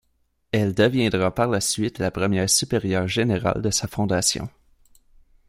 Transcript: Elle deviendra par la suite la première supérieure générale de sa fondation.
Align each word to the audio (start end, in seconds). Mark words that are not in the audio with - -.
Elle 0.51 0.73
deviendra 0.73 1.29
par 1.29 1.47
la 1.47 1.61
suite 1.61 1.99
la 1.99 2.09
première 2.09 2.49
supérieure 2.49 3.07
générale 3.07 3.61
de 3.61 3.69
sa 3.69 3.87
fondation. 3.87 4.49